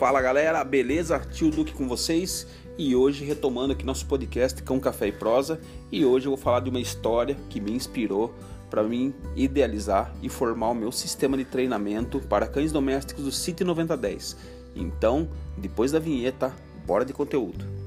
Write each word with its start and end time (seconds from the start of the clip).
Fala 0.00 0.22
galera, 0.22 0.64
beleza? 0.64 1.18
Tio 1.18 1.50
Duque 1.50 1.74
com 1.74 1.86
vocês 1.86 2.46
e 2.78 2.96
hoje 2.96 3.22
retomando 3.22 3.74
aqui 3.74 3.84
nosso 3.84 4.06
podcast 4.06 4.62
Cão 4.62 4.80
Café 4.80 5.08
e 5.08 5.12
Prosa 5.12 5.60
e 5.92 6.06
hoje 6.06 6.24
eu 6.24 6.30
vou 6.30 6.38
falar 6.38 6.60
de 6.60 6.70
uma 6.70 6.80
história 6.80 7.36
que 7.50 7.60
me 7.60 7.72
inspirou 7.72 8.34
para 8.70 8.82
mim 8.82 9.12
idealizar 9.36 10.10
e 10.22 10.30
formar 10.30 10.70
o 10.70 10.74
meu 10.74 10.90
sistema 10.90 11.36
de 11.36 11.44
treinamento 11.44 12.18
para 12.18 12.46
cães 12.46 12.72
domésticos 12.72 13.24
do 13.24 13.30
City 13.30 13.62
9010. 13.62 14.38
Então, 14.74 15.28
depois 15.58 15.92
da 15.92 15.98
vinheta, 15.98 16.50
bora 16.86 17.04
de 17.04 17.12
conteúdo. 17.12 17.79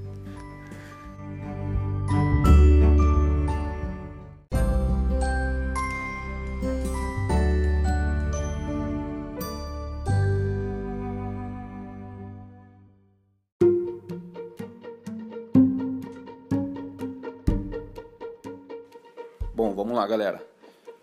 Bom, 19.63 19.73
vamos 19.73 19.95
lá, 19.95 20.05
galera. 20.05 20.45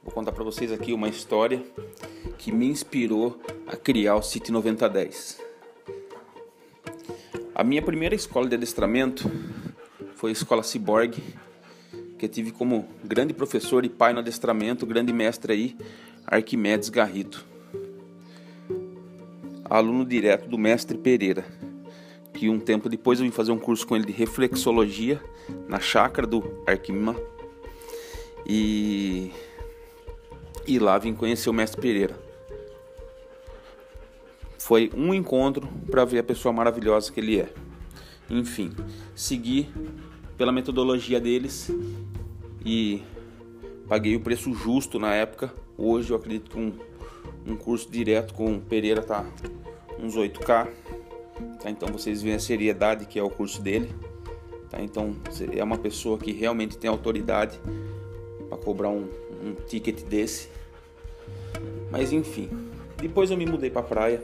Vou 0.05 0.13
contar 0.13 0.33
para 0.33 0.45
vocês 0.45 0.71
aqui 0.71 0.93
uma 0.93 1.09
história 1.09 1.65
que 2.37 2.53
me 2.53 2.67
inspirou 2.67 3.41
a 3.67 3.75
criar 3.75 4.17
o 4.17 4.23
City 4.23 4.53
9010. 4.53 5.41
A 7.55 7.65
minha 7.65 7.81
primeira 7.81 8.15
escola 8.15 8.47
de 8.47 8.57
adestramento 8.57 9.31
foi 10.15 10.29
a 10.29 10.33
escola 10.35 10.63
Cyborg, 10.63 11.23
que 12.19 12.29
tive 12.29 12.51
como 12.51 12.87
grande 13.03 13.33
professor 13.33 13.83
e 13.87 13.89
pai 13.89 14.13
no 14.13 14.19
adestramento, 14.19 14.85
grande 14.85 15.11
mestre 15.11 15.55
aí, 15.55 15.79
Arquimedes 16.27 16.91
Garrido. 16.91 17.39
Aluno 19.65 20.05
direto 20.05 20.47
do 20.47 20.59
mestre 20.59 20.99
Pereira, 20.99 21.47
que 22.35 22.51
um 22.51 22.61
tempo 22.61 22.91
depois 22.91 23.21
eu 23.21 23.25
vim 23.25 23.33
fazer 23.33 23.53
um 23.53 23.59
curso 23.59 23.87
com 23.87 23.97
ele 23.97 24.05
de 24.05 24.13
reflexologia 24.13 25.19
na 25.67 25.81
chácara 25.81 26.27
do 26.27 26.63
Arquimedes 26.67 27.40
e, 28.53 29.31
e 30.67 30.79
lá 30.81 30.99
vim 30.99 31.15
conhecer 31.15 31.49
o 31.49 31.53
mestre 31.53 31.81
Pereira. 31.81 32.19
Foi 34.59 34.91
um 34.93 35.15
encontro 35.15 35.69
para 35.89 36.05
ver 36.05 36.19
a 36.19 36.25
pessoa 36.25 36.53
maravilhosa 36.53 37.13
que 37.13 37.21
ele 37.21 37.39
é. 37.39 37.49
Enfim, 38.29 38.73
segui 39.15 39.69
pela 40.37 40.51
metodologia 40.51 41.21
deles 41.21 41.71
e 42.65 43.03
paguei 43.89 44.17
o 44.17 44.21
preço 44.21 44.53
justo 44.53 44.99
na 44.99 45.15
época. 45.15 45.55
Hoje 45.79 46.11
eu 46.11 46.17
acredito 46.17 46.51
que 46.51 46.59
um, 46.59 46.73
um 47.47 47.57
curso 47.57 47.89
direto 47.89 48.35
com 48.35 48.57
o 48.57 48.61
Pereira 48.61 49.01
tá 49.01 49.25
uns 49.97 50.17
8k. 50.17 50.69
Tá? 51.63 51.71
Então 51.71 51.89
vocês 51.89 52.21
veem 52.21 52.35
a 52.35 52.41
seriedade 52.41 53.07
que 53.07 53.17
é 53.17 53.23
o 53.23 53.31
curso 53.31 53.63
dele. 53.63 53.95
Tá? 54.69 54.83
Então 54.83 55.15
é 55.53 55.63
uma 55.63 55.79
pessoa 55.79 56.19
que 56.19 56.33
realmente 56.33 56.77
tem 56.77 56.91
autoridade 56.91 57.61
para 58.51 58.59
cobrar 58.59 58.91
um, 58.91 59.09
um 59.43 59.55
ticket 59.67 60.03
desse. 60.03 60.49
Mas 61.91 62.13
enfim, 62.13 62.51
depois 62.97 63.31
eu 63.31 63.37
me 63.37 63.47
mudei 63.47 63.71
para 63.71 63.83
praia, 63.83 64.23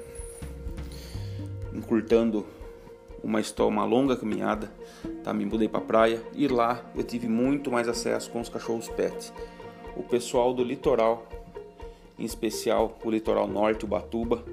encurtando 1.72 2.44
uma 3.22 3.41
história, 3.41 3.70
uma 3.70 3.84
longa 3.84 4.16
caminhada, 4.16 4.70
tá? 5.24 5.32
Me 5.32 5.44
mudei 5.44 5.69
para 5.69 5.80
praia 5.80 6.22
e 6.34 6.47
lá 6.48 6.84
eu 6.94 7.02
tive 7.02 7.28
muito 7.28 7.70
mais 7.70 7.88
acesso 7.88 8.30
com 8.30 8.41
os 8.41 8.48
cachorros 8.48 8.88
pet. 8.88 9.32
O 9.97 10.02
pessoal 10.02 10.52
do 10.52 10.62
litoral, 10.62 11.27
em 12.19 12.24
especial 12.24 12.98
o 13.04 13.10
litoral 13.10 13.48
norte, 13.48 13.84
o 13.84 13.88
Batuba, 13.88 14.44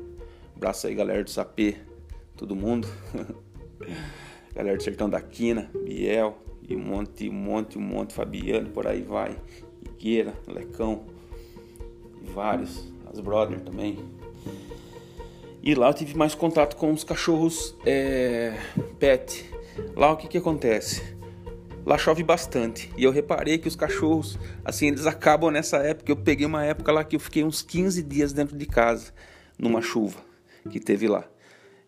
abraço 0.55 0.87
aí 0.87 0.95
galera 0.95 1.23
do 1.23 1.29
Sapê, 1.29 1.77
todo 2.37 2.55
mundo, 2.55 2.87
galera 4.55 4.77
do 4.77 4.83
Sertão 4.83 5.09
da 5.09 5.21
Quina, 5.21 5.69
Biel, 5.83 6.37
e 6.67 6.75
um 6.75 6.79
monte, 6.79 7.29
um 7.29 7.33
monte, 7.33 7.77
um 7.77 7.81
monte, 7.81 8.13
Fabiano, 8.13 8.69
por 8.69 8.87
aí 8.87 9.01
vai, 9.01 9.37
Igueira, 9.85 10.33
Lecão, 10.47 11.05
e 12.21 12.29
vários, 12.31 12.91
as 13.11 13.19
Brother 13.19 13.59
também. 13.61 13.99
E 15.61 15.75
lá 15.75 15.89
eu 15.89 15.93
tive 15.93 16.15
mais 16.15 16.35
contato 16.35 16.75
com 16.75 16.91
os 16.91 17.03
cachorros 17.03 17.75
é, 17.85 18.57
pet. 18.99 19.49
Lá 19.95 20.11
o 20.11 20.17
que 20.17 20.27
que 20.27 20.37
acontece? 20.37 21.15
Lá 21.85 21.97
chove 21.97 22.23
bastante 22.23 22.89
e 22.97 23.03
eu 23.03 23.11
reparei 23.11 23.57
que 23.57 23.67
os 23.67 23.75
cachorros, 23.75 24.37
assim, 24.63 24.87
eles 24.87 25.05
acabam 25.05 25.51
nessa 25.51 25.77
época. 25.77 26.11
Eu 26.11 26.15
peguei 26.15 26.45
uma 26.45 26.63
época 26.63 26.91
lá 26.91 27.03
que 27.03 27.15
eu 27.15 27.19
fiquei 27.19 27.43
uns 27.43 27.61
15 27.61 28.03
dias 28.03 28.33
dentro 28.33 28.57
de 28.57 28.65
casa, 28.65 29.13
numa 29.57 29.81
chuva 29.81 30.19
que 30.69 30.79
teve 30.79 31.07
lá. 31.07 31.25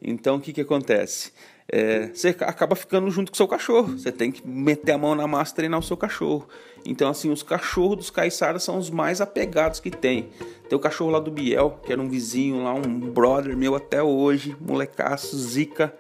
Então 0.02 0.36
o 0.36 0.42
que 0.42 0.54
que 0.54 0.62
acontece? 0.62 1.32
é, 1.68 2.08
você 2.14 2.30
acaba 2.30 2.76
ficando 2.76 3.10
junto 3.10 3.32
com 3.32 3.34
o 3.34 3.38
seu 3.38 3.48
cachorro. 3.48 3.98
Você 3.98 4.12
tem 4.12 4.32
que 4.32 4.48
meter 4.48 4.94
a 4.94 4.98
mão 4.98 5.16
na 5.16 5.28
massa 5.28 5.52
e 5.52 5.56
treinar 5.56 5.80
o 5.80 5.84
seu 5.84 5.98
cachorro. 5.98 6.48
Então, 6.86 7.10
assim, 7.10 7.32
os 7.32 7.42
cachorros 7.42 7.98
dos 7.98 8.10
caiçaras 8.12 8.62
são 8.62 8.78
os 8.78 8.92
mais 8.92 9.20
apegados 9.20 9.80
que 9.80 9.90
tem. 9.90 10.30
Tem 10.70 10.78
o 10.78 10.80
cachorro 10.80 11.10
lá 11.10 11.20
do 11.20 11.32
Biel, 11.32 11.80
que 11.84 11.92
era 11.92 12.00
um 12.00 12.08
vizinho 12.08 12.64
lá, 12.64 12.74
um 12.74 13.00
brother 13.00 13.58
meu 13.58 13.76
até 13.76 14.04
hoje, 14.04 14.56
molecaço, 14.62 15.36
zica, 15.38 15.94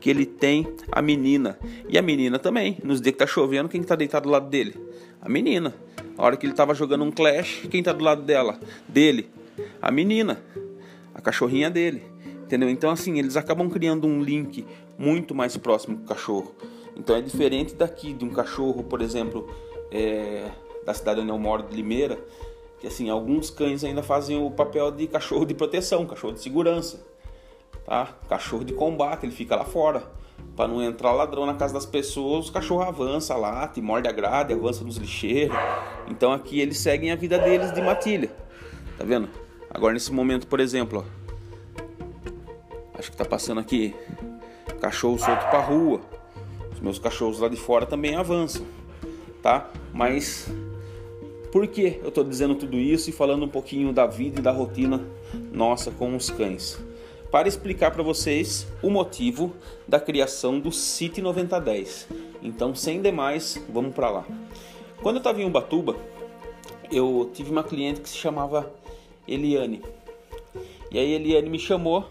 que 0.00 0.08
ele 0.08 0.24
tem 0.24 0.66
a 0.90 1.02
menina. 1.02 1.58
E 1.88 1.98
a 1.98 2.02
menina 2.02 2.38
também. 2.38 2.78
Nos 2.82 3.00
dias 3.00 3.12
que 3.12 3.18
tá 3.18 3.26
chovendo, 3.26 3.68
quem 3.68 3.82
tá 3.82 3.94
deitado 3.94 4.24
do 4.24 4.30
lado 4.30 4.48
dele? 4.48 4.74
A 5.20 5.28
menina. 5.28 5.74
A 6.16 6.24
hora 6.24 6.36
que 6.36 6.46
ele 6.46 6.54
tava 6.54 6.74
jogando 6.74 7.04
um 7.04 7.10
clash, 7.10 7.66
quem 7.70 7.82
tá 7.82 7.92
do 7.92 8.02
lado 8.02 8.22
dela? 8.22 8.58
Dele. 8.88 9.28
A 9.80 9.90
menina. 9.90 10.42
A 11.14 11.20
cachorrinha 11.20 11.70
dele. 11.70 12.02
Entendeu? 12.52 12.68
Então, 12.68 12.90
assim, 12.90 13.18
eles 13.18 13.34
acabam 13.34 13.70
criando 13.70 14.06
um 14.06 14.22
link 14.22 14.66
muito 14.98 15.34
mais 15.34 15.56
próximo 15.56 15.96
com 15.96 16.04
o 16.04 16.06
cachorro. 16.06 16.54
Então, 16.94 17.16
é 17.16 17.22
diferente 17.22 17.74
daqui 17.74 18.12
de 18.12 18.26
um 18.26 18.28
cachorro, 18.28 18.84
por 18.84 19.00
exemplo, 19.00 19.48
é, 19.90 20.50
da 20.84 20.92
cidade 20.92 21.22
onde 21.22 21.30
eu 21.30 21.38
moro, 21.38 21.62
de 21.62 21.74
Limeira, 21.74 22.18
que 22.78 22.86
assim, 22.86 23.08
alguns 23.08 23.48
cães 23.48 23.82
ainda 23.82 24.02
fazem 24.02 24.36
o 24.38 24.50
papel 24.50 24.90
de 24.90 25.06
cachorro 25.06 25.46
de 25.46 25.54
proteção, 25.54 26.04
cachorro 26.04 26.34
de 26.34 26.42
segurança, 26.42 27.02
tá? 27.86 28.14
Cachorro 28.28 28.64
de 28.64 28.74
combate, 28.74 29.24
ele 29.24 29.32
fica 29.32 29.56
lá 29.56 29.64
fora. 29.64 30.02
Para 30.54 30.68
não 30.68 30.82
entrar 30.82 31.12
ladrão 31.12 31.46
na 31.46 31.54
casa 31.54 31.72
das 31.72 31.86
pessoas, 31.86 32.50
o 32.50 32.52
cachorro 32.52 32.82
avança 32.82 33.34
lá, 33.34 33.66
te 33.66 33.80
morde 33.80 34.08
a 34.08 34.12
grade, 34.12 34.52
avança 34.52 34.84
nos 34.84 34.98
lixeiros. 34.98 35.56
Então 36.06 36.30
aqui 36.30 36.60
eles 36.60 36.76
seguem 36.76 37.12
a 37.12 37.16
vida 37.16 37.38
deles 37.38 37.72
de 37.72 37.80
matilha. 37.80 38.30
Tá 38.98 39.04
vendo? 39.04 39.30
Agora 39.70 39.94
nesse 39.94 40.12
momento, 40.12 40.46
por 40.46 40.60
exemplo, 40.60 41.02
ó, 41.06 41.21
Acho 43.02 43.10
que 43.10 43.16
tá 43.16 43.24
passando 43.24 43.58
aqui 43.58 43.92
cachorro 44.80 45.18
solto 45.18 45.50
pra 45.50 45.58
rua. 45.58 46.00
Os 46.72 46.78
meus 46.78 47.00
cachorros 47.00 47.40
lá 47.40 47.48
de 47.48 47.56
fora 47.56 47.84
também 47.84 48.14
avançam, 48.14 48.64
tá? 49.42 49.68
Mas 49.92 50.48
por 51.50 51.66
que 51.66 51.98
eu 52.00 52.12
tô 52.12 52.22
dizendo 52.22 52.54
tudo 52.54 52.76
isso 52.76 53.10
e 53.10 53.12
falando 53.12 53.44
um 53.44 53.48
pouquinho 53.48 53.92
da 53.92 54.06
vida 54.06 54.38
e 54.38 54.42
da 54.42 54.52
rotina 54.52 55.04
nossa 55.50 55.90
com 55.90 56.14
os 56.14 56.30
cães? 56.30 56.78
Para 57.28 57.48
explicar 57.48 57.90
para 57.90 58.04
vocês 58.04 58.68
o 58.80 58.88
motivo 58.88 59.52
da 59.88 59.98
criação 59.98 60.60
do 60.60 60.70
City 60.70 61.20
9010. 61.20 62.06
Então, 62.40 62.72
sem 62.72 63.02
demais, 63.02 63.60
vamos 63.68 63.96
para 63.96 64.10
lá. 64.10 64.24
Quando 65.02 65.16
eu 65.16 65.20
estava 65.20 65.42
em 65.42 65.44
Ubatuba, 65.44 65.96
eu 66.88 67.28
tive 67.34 67.50
uma 67.50 67.64
cliente 67.64 68.00
que 68.00 68.08
se 68.08 68.16
chamava 68.16 68.72
Eliane. 69.26 69.82
E 70.88 71.00
aí 71.00 71.14
Eliane 71.14 71.50
me 71.50 71.58
chamou 71.58 72.06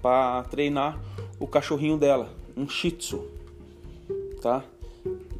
para 0.00 0.42
treinar 0.44 1.00
o 1.38 1.46
cachorrinho 1.46 1.96
dela, 1.96 2.30
um 2.56 2.68
Shih 2.68 2.92
Tzu, 2.92 3.24
tá? 4.40 4.64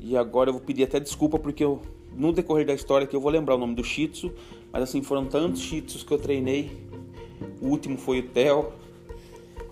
E 0.00 0.16
agora 0.16 0.50
eu 0.50 0.54
vou 0.54 0.62
pedir 0.62 0.84
até 0.84 1.00
desculpa 1.00 1.38
porque 1.38 1.64
eu 1.64 1.82
no 2.14 2.32
decorrer 2.32 2.66
da 2.66 2.74
história 2.74 3.06
que 3.06 3.14
eu 3.14 3.20
vou 3.20 3.30
lembrar 3.30 3.54
o 3.54 3.58
nome 3.58 3.74
do 3.74 3.84
Shih 3.84 4.08
Tzu, 4.08 4.32
mas 4.72 4.82
assim 4.82 5.02
foram 5.02 5.26
tantos 5.26 5.60
Shih 5.60 5.82
Tzus 5.82 6.02
que 6.02 6.12
eu 6.12 6.18
treinei. 6.18 6.70
O 7.60 7.68
último 7.68 7.96
foi 7.96 8.20
o 8.20 8.22
Theo 8.28 8.72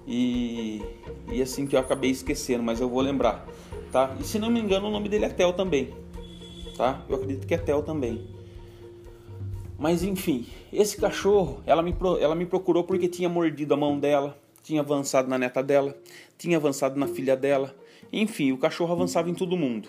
e 0.06 0.82
e 1.30 1.42
assim 1.42 1.66
que 1.66 1.74
eu 1.74 1.80
acabei 1.80 2.10
esquecendo, 2.10 2.62
mas 2.62 2.80
eu 2.80 2.88
vou 2.88 3.00
lembrar, 3.00 3.46
tá? 3.90 4.14
E 4.20 4.24
se 4.24 4.38
não 4.38 4.50
me 4.50 4.60
engano 4.60 4.88
o 4.88 4.90
nome 4.90 5.08
dele 5.08 5.24
é 5.24 5.28
Theo 5.28 5.52
também, 5.52 5.92
tá? 6.76 7.04
Eu 7.08 7.16
acredito 7.16 7.46
que 7.46 7.54
é 7.54 7.58
Theo 7.58 7.82
também. 7.82 8.36
Mas 9.78 10.02
enfim, 10.02 10.46
esse 10.72 10.96
cachorro, 10.96 11.60
ela 11.66 11.82
me, 11.82 11.94
ela 12.20 12.34
me 12.34 12.46
procurou 12.46 12.84
porque 12.84 13.08
tinha 13.08 13.28
mordido 13.28 13.74
a 13.74 13.76
mão 13.76 13.98
dela, 13.98 14.38
tinha 14.66 14.80
avançado 14.80 15.28
na 15.28 15.38
neta 15.38 15.62
dela, 15.62 15.96
tinha 16.36 16.56
avançado 16.56 16.98
na 16.98 17.06
filha 17.06 17.36
dela, 17.36 17.72
enfim, 18.12 18.50
o 18.50 18.58
cachorro 18.58 18.92
avançava 18.92 19.30
em 19.30 19.34
todo 19.34 19.56
mundo. 19.56 19.88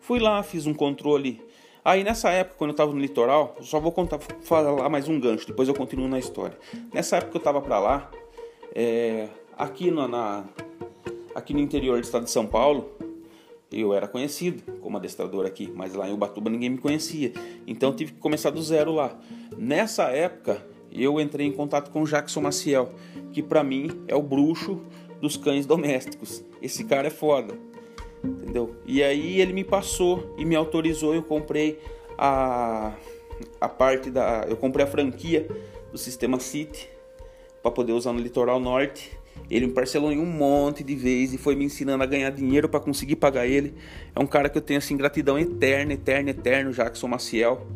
Fui 0.00 0.18
lá, 0.18 0.42
fiz 0.42 0.66
um 0.66 0.72
controle. 0.72 1.42
Aí 1.84 2.02
nessa 2.02 2.30
época, 2.30 2.56
quando 2.56 2.70
eu 2.70 2.72
estava 2.72 2.90
no 2.90 2.98
litoral, 2.98 3.54
só 3.60 3.78
vou 3.78 3.92
contar, 3.92 4.18
falar 4.18 4.88
mais 4.88 5.08
um 5.08 5.20
gancho, 5.20 5.46
depois 5.46 5.68
eu 5.68 5.74
continuo 5.74 6.08
na 6.08 6.18
história. 6.18 6.58
Nessa 6.90 7.18
época 7.18 7.36
eu 7.36 7.38
estava 7.38 7.60
para 7.60 7.78
lá, 7.78 8.10
é, 8.74 9.28
aqui, 9.58 9.90
no, 9.90 10.08
na, 10.08 10.46
aqui 11.34 11.52
no 11.52 11.60
interior 11.60 12.00
do 12.00 12.04
estado 12.04 12.24
de 12.24 12.30
São 12.30 12.46
Paulo, 12.46 12.90
eu 13.70 13.92
era 13.92 14.08
conhecido 14.08 14.62
como 14.80 14.96
adestrador 14.96 15.44
aqui, 15.44 15.70
mas 15.74 15.92
lá 15.92 16.08
em 16.08 16.14
Ubatuba 16.14 16.48
ninguém 16.48 16.70
me 16.70 16.78
conhecia. 16.78 17.34
Então 17.66 17.94
tive 17.94 18.12
que 18.12 18.18
começar 18.18 18.48
do 18.48 18.62
zero 18.62 18.92
lá. 18.92 19.18
Nessa 19.58 20.04
época 20.04 20.71
eu 20.94 21.20
entrei 21.20 21.46
em 21.46 21.52
contato 21.52 21.90
com 21.90 22.02
o 22.02 22.06
Jackson 22.06 22.40
Maciel, 22.40 22.92
que 23.32 23.42
para 23.42 23.62
mim 23.62 23.90
é 24.08 24.14
o 24.14 24.22
bruxo 24.22 24.80
dos 25.20 25.36
cães 25.36 25.66
domésticos. 25.66 26.44
Esse 26.60 26.84
cara 26.84 27.06
é 27.06 27.10
foda. 27.10 27.54
Entendeu? 28.24 28.76
E 28.86 29.02
aí 29.02 29.40
ele 29.40 29.52
me 29.52 29.64
passou 29.64 30.34
e 30.38 30.44
me 30.44 30.54
autorizou, 30.54 31.14
eu 31.14 31.22
comprei 31.22 31.78
a 32.18 32.92
a 33.60 33.68
parte 33.68 34.10
da 34.10 34.44
eu 34.48 34.56
comprei 34.56 34.84
a 34.84 34.88
franquia 34.88 35.48
do 35.90 35.98
sistema 35.98 36.38
City 36.38 36.88
para 37.62 37.70
poder 37.70 37.92
usar 37.92 38.12
no 38.12 38.20
litoral 38.20 38.60
norte. 38.60 39.18
Ele 39.50 39.66
me 39.66 39.72
parcelou 39.72 40.12
em 40.12 40.18
um 40.18 40.26
monte 40.26 40.84
de 40.84 40.94
vezes 40.94 41.34
e 41.34 41.38
foi 41.38 41.54
me 41.54 41.64
ensinando 41.64 42.02
a 42.02 42.06
ganhar 42.06 42.30
dinheiro 42.30 42.68
para 42.68 42.80
conseguir 42.80 43.16
pagar 43.16 43.46
ele. 43.46 43.74
É 44.14 44.20
um 44.20 44.26
cara 44.26 44.48
que 44.48 44.56
eu 44.56 44.62
tenho 44.62 44.78
assim 44.78 44.96
gratidão 44.96 45.38
eterna, 45.38 45.92
eterna, 45.92 46.30
eterno, 46.30 46.72
Jackson 46.72 47.08
Maciel. 47.08 47.66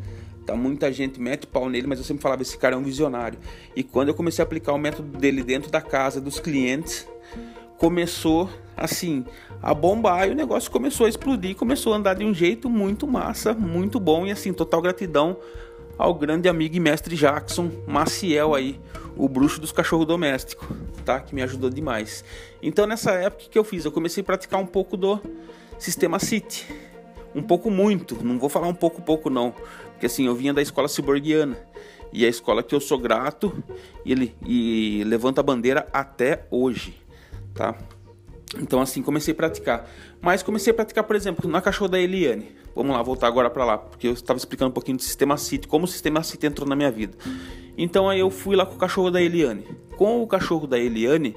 Tá, 0.47 0.55
muita 0.55 0.93
gente 0.93 1.21
mete 1.21 1.47
pau 1.47 1.69
nele, 1.69 1.89
mas 1.89 1.99
eu 1.99 2.05
sempre 2.05 2.23
falava: 2.23 2.41
esse 2.41 2.57
cara 2.57 2.77
é 2.77 2.79
um 2.79 2.83
visionário. 2.83 3.39
E 3.75 3.83
quando 3.83 4.09
eu 4.09 4.15
comecei 4.15 4.43
a 4.43 4.47
aplicar 4.47 4.73
o 4.73 4.79
método 4.79 5.19
dele 5.19 5.43
dentro 5.43 5.71
da 5.71 5.81
casa 5.81 6.21
dos 6.21 6.39
clientes, 6.39 7.07
começou 7.77 8.49
assim 8.77 9.25
a 9.63 9.75
bombar 9.75 10.29
e 10.29 10.31
o 10.31 10.35
negócio 10.35 10.71
começou 10.71 11.07
a 11.07 11.09
explodir, 11.09 11.57
começou 11.57 11.95
a 11.95 11.97
andar 11.97 12.15
de 12.15 12.25
um 12.25 12.33
jeito 12.33 12.71
muito 12.71 13.07
massa, 13.07 13.55
muito 13.55 13.99
bom 13.99 14.27
e 14.27 14.31
assim, 14.31 14.53
total 14.53 14.81
gratidão 14.81 15.37
ao 15.99 16.15
grande 16.15 16.49
amigo 16.49 16.77
e 16.77 16.81
mestre 16.81 17.17
Jackson 17.17 17.71
Maciel 17.87 18.55
aí, 18.55 18.79
o 19.17 19.29
bruxo 19.29 19.61
dos 19.61 19.73
cachorros 19.73 20.07
domésticos, 20.07 20.69
tá? 21.05 21.21
Que 21.21 21.35
me 21.35 21.43
ajudou 21.43 21.71
demais. 21.71 22.23
Então 22.63 22.87
nessa 22.87 23.13
época 23.13 23.45
que 23.51 23.59
eu 23.59 23.65
fiz, 23.65 23.85
eu 23.85 23.93
comecei 23.93 24.21
a 24.21 24.25
praticar 24.25 24.61
um 24.61 24.67
pouco 24.67 24.97
do 24.97 25.19
sistema 25.79 26.19
City. 26.19 26.67
Um 27.35 27.43
pouco 27.43 27.71
muito, 27.71 28.23
não 28.25 28.39
vou 28.39 28.49
falar 28.49 28.67
um 28.67 28.75
pouco 28.75 29.03
pouco 29.03 29.29
não, 29.29 29.55
porque 29.97 30.07
assim, 30.07 30.27
eu 30.27 30.35
vinha 30.35 30.53
da 30.53 30.61
escola 30.61 30.89
ciborguiana 30.89 31.57
e 32.13 32.25
é 32.25 32.27
a 32.27 32.31
escola 32.31 32.63
que 32.63 32.75
eu 32.75 32.81
sou 32.81 32.99
grato 32.99 33.65
e 34.05 34.13
ele 34.13 34.37
e 34.45 35.03
levanta 35.07 35.41
a 35.41 35.45
bandeira 35.45 35.89
até 35.91 36.47
hoje, 36.51 36.95
tá? 37.55 37.75
Então 38.61 38.81
assim, 38.81 39.03
comecei 39.03 39.33
a 39.33 39.35
praticar. 39.35 39.89
Mas 40.21 40.43
comecei 40.43 40.71
a 40.71 40.75
praticar, 40.75 41.05
por 41.05 41.17
exemplo, 41.17 41.51
na 41.51 41.63
cachorro 41.63 41.89
da 41.89 41.99
Eliane. 41.99 42.55
Vamos 42.75 42.95
lá, 42.95 43.03
voltar 43.03 43.27
agora 43.27 43.49
para 43.49 43.65
lá, 43.65 43.79
porque 43.79 44.07
eu 44.07 44.13
estava 44.13 44.37
explicando 44.37 44.69
um 44.69 44.75
pouquinho 44.75 44.99
do 44.99 45.03
sistema 45.03 45.39
City, 45.39 45.67
como 45.67 45.87
o 45.87 45.89
sistema 45.89 46.23
City 46.23 46.47
entrou 46.47 46.69
na 46.69 46.77
minha 46.77 46.91
vida. 46.91 47.17
Então 47.77 48.09
aí 48.09 48.21
eu 48.21 48.31
fui 48.31 48.55
lá 48.55 48.67
com 48.67 48.75
o 48.75 48.79
cachorro 48.79 49.11
da 49.11 49.21
Eliane. 49.21 49.65
Com 49.97 50.23
o 50.23 50.27
cachorro 50.27 50.67
da 50.67 50.79
Eliane, 50.79 51.35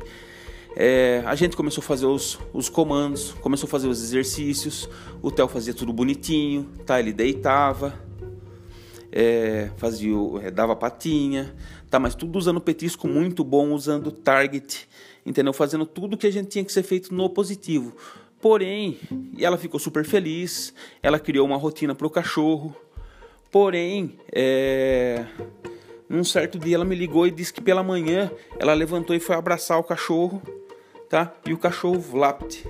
é, 0.76 1.24
a 1.26 1.36
gente 1.36 1.56
começou 1.56 1.82
a 1.82 1.86
fazer 1.86 2.08
os, 2.08 2.38
os 2.54 2.68
comandos, 2.68 3.32
começou 3.40 3.68
a 3.68 3.70
fazer 3.70 3.88
os 3.88 4.04
exercícios. 4.04 4.90
O 5.22 5.32
Theo 5.32 5.48
fazia 5.48 5.74
tudo 5.74 5.94
bonitinho, 5.94 6.68
tá? 6.86 7.00
Ele 7.00 7.14
deitava, 7.14 8.09
é, 9.12 9.70
fazia, 9.78 10.14
é, 10.44 10.52
dava 10.52 10.76
patinha, 10.76 11.54
tá? 11.90 12.00
Mas 12.00 12.16
tudo 12.16 12.38
usando 12.38 12.62
petisco 12.62 13.08
muito 13.08 13.44
bom, 13.44 13.72
usando 13.72 14.12
target, 14.12 14.88
entendeu? 15.26 15.54
Fazendo 15.54 15.86
tudo 15.86 16.18
que 16.18 16.28
a 16.28 16.32
gente 16.32 16.50
tinha 16.50 16.64
que 16.64 16.72
ser 16.72 16.84
feito 16.84 17.14
no 17.14 17.30
positivo. 17.30 17.96
Porém, 18.42 18.98
ela 19.38 19.58
ficou 19.58 19.80
super 19.80 20.06
feliz, 20.06 20.74
ela 21.04 21.20
criou 21.20 21.46
uma 21.46 21.58
rotina 21.58 21.94
para 21.94 22.08
o 22.08 22.10
cachorro. 22.10 22.74
Porém, 23.52 24.18
é... 24.32 25.26
num 26.08 26.24
certo 26.24 26.58
dia 26.58 26.76
ela 26.76 26.86
me 26.86 26.96
ligou 26.96 27.28
e 27.28 27.32
disse 27.32 27.54
que 27.54 27.62
pela 27.62 27.84
manhã 27.84 28.32
ela 28.58 28.74
levantou 28.74 29.16
e 29.16 29.20
foi 29.20 29.36
abraçar 29.36 29.78
o 29.78 29.84
cachorro, 29.84 30.42
tá? 31.10 31.34
E 31.46 31.52
o 31.52 31.58
cachorro 31.58 32.00
vlapt, 32.00 32.66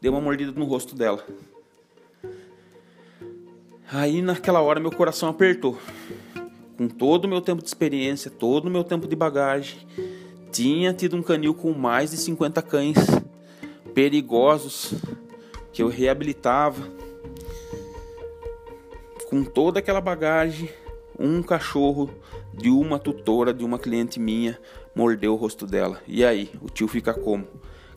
deu 0.00 0.12
uma 0.12 0.20
mordida 0.20 0.52
no 0.52 0.64
rosto 0.64 0.94
dela. 0.94 1.24
Aí 3.90 4.20
naquela 4.20 4.60
hora 4.60 4.78
meu 4.78 4.90
coração 4.90 5.30
apertou. 5.30 5.78
Com 6.76 6.88
todo 6.88 7.24
o 7.24 7.28
meu 7.28 7.40
tempo 7.40 7.62
de 7.62 7.68
experiência, 7.68 8.30
todo 8.30 8.66
o 8.66 8.70
meu 8.70 8.84
tempo 8.84 9.08
de 9.08 9.16
bagagem, 9.16 9.78
tinha 10.52 10.92
tido 10.92 11.16
um 11.16 11.22
canil 11.22 11.54
com 11.54 11.72
mais 11.72 12.10
de 12.10 12.18
50 12.18 12.60
cães 12.62 12.98
perigosos 13.94 14.94
que 15.72 15.82
eu 15.82 15.88
reabilitava 15.88 16.86
com 19.28 19.42
toda 19.42 19.78
aquela 19.78 20.00
bagagem. 20.00 20.70
Um 21.18 21.42
cachorro 21.42 22.10
de 22.54 22.70
uma 22.70 22.98
tutora 22.98 23.52
de 23.52 23.64
uma 23.64 23.78
cliente 23.78 24.20
minha 24.20 24.58
mordeu 24.94 25.32
o 25.32 25.36
rosto 25.36 25.66
dela. 25.66 26.00
E 26.06 26.24
aí, 26.24 26.50
o 26.60 26.70
tio 26.70 26.86
fica 26.86 27.12
como? 27.12 27.46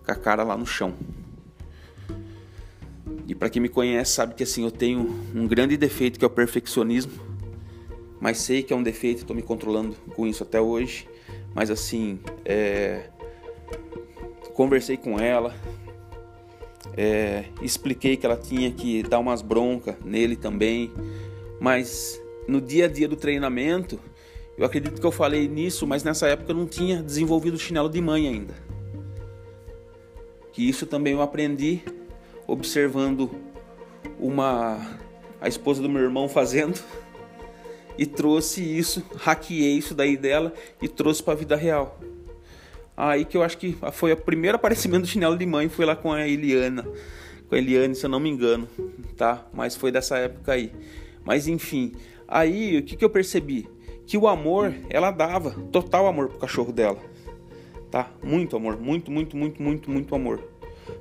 Com 0.06 0.12
a 0.12 0.16
cara 0.16 0.44
lá 0.44 0.58
no 0.58 0.66
chão. 0.66 0.96
E 3.32 3.36
para 3.36 3.50
quem 3.50 3.62
me 3.62 3.70
conhece 3.70 4.12
sabe 4.12 4.34
que 4.34 4.44
assim 4.44 4.66
eu 4.66 4.72
tenho 4.72 5.10
um 5.34 5.48
grande 5.48 5.78
defeito 5.78 6.20
que 6.20 6.26
é 6.26 6.28
o 6.28 6.30
perfeccionismo. 6.30 7.14
Mas 8.20 8.40
sei 8.40 8.62
que 8.62 8.74
é 8.74 8.76
um 8.76 8.84
defeito, 8.84 9.20
estou 9.20 9.34
me 9.34 9.42
controlando 9.42 9.96
com 10.18 10.28
isso 10.28 10.44
até 10.44 10.60
hoje. 10.60 11.08
Mas 11.56 11.72
assim, 11.72 12.20
é... 12.44 13.06
conversei 14.54 14.98
com 14.98 15.18
ela, 15.18 15.56
é, 16.98 17.46
expliquei 17.62 18.18
que 18.18 18.26
ela 18.26 18.36
tinha 18.36 18.70
que 18.70 19.02
dar 19.02 19.20
umas 19.20 19.42
broncas 19.42 19.96
nele 20.04 20.36
também, 20.36 20.92
mas 21.58 22.22
no 22.50 22.60
dia 22.60 22.84
a 22.84 22.88
dia 22.90 23.08
do 23.08 23.16
treinamento, 23.16 23.98
eu 24.58 24.66
acredito 24.66 25.00
que 25.00 25.08
eu 25.08 25.12
falei 25.12 25.48
nisso, 25.48 25.88
mas 25.88 26.04
nessa 26.04 26.28
época 26.28 26.52
eu 26.52 26.56
não 26.58 26.68
tinha 26.68 27.02
desenvolvido 27.02 27.54
o 27.54 27.60
chinelo 27.60 27.88
de 27.88 28.02
mãe 28.02 28.28
ainda. 28.28 28.54
Que 30.52 30.68
isso 30.68 30.86
também 30.86 31.14
eu 31.14 31.22
aprendi 31.22 31.82
observando 32.52 33.32
uma 34.20 35.00
a 35.40 35.48
esposa 35.48 35.82
do 35.82 35.90
meu 35.90 36.02
irmão 36.04 36.28
fazendo 36.28 36.80
e 37.98 38.06
trouxe 38.06 38.62
isso, 38.62 39.04
hackeei 39.16 39.78
isso 39.78 39.96
daí 39.96 40.18
dela 40.18 40.54
e 40.82 40.88
trouxe 40.88 41.24
para 41.24 41.34
a 41.34 41.36
vida 41.38 41.56
real. 41.56 42.00
Aí 42.96 43.24
que 43.26 43.38
eu 43.38 43.42
acho 43.42 43.58
que 43.58 43.76
foi 43.94 44.12
o 44.12 44.18
primeiro 44.18 44.58
aparecimento 44.58 45.04
do 45.04 45.08
chinelo 45.08 45.38
de 45.38 45.46
mãe, 45.46 45.70
foi 45.70 45.86
lá 45.86 45.96
com 45.96 46.12
a 46.12 46.28
Eliana. 46.28 46.86
Com 47.48 47.56
a 47.56 47.58
Eliane, 47.58 47.96
se 47.96 48.06
eu 48.06 48.10
não 48.10 48.20
me 48.20 48.30
engano, 48.30 48.68
tá? 49.16 49.46
Mas 49.54 49.76
foi 49.76 49.92
dessa 49.92 50.18
época 50.18 50.52
aí. 50.52 50.72
Mas 51.24 51.48
enfim, 51.48 51.94
aí 52.28 52.78
o 52.78 52.84
que, 52.84 52.96
que 52.96 53.06
eu 53.06 53.10
percebi? 53.10 53.68
Que 54.06 54.18
o 54.18 54.28
amor, 54.28 54.74
ela 54.90 55.10
dava 55.10 55.52
total 55.72 56.06
amor 56.06 56.28
pro 56.28 56.40
cachorro 56.40 56.74
dela. 56.74 57.00
Tá? 57.90 58.12
Muito 58.22 58.56
amor, 58.56 58.80
muito, 58.80 59.10
muito, 59.10 59.36
muito, 59.38 59.62
muito, 59.62 59.90
muito 59.90 60.16
amor. 60.16 60.52